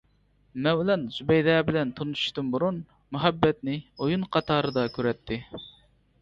مەۋلان 0.67 1.01
زۇبەيدە 1.17 1.57
بىلەن 1.67 1.91
تونۇشۇشتىن 1.99 2.49
بۇرۇن، 2.55 2.79
مۇھەببەتنى 3.17 3.77
ئويۇن 4.07 4.25
قاتارىدا 4.37 4.89
كۆرەتتى. 4.97 5.41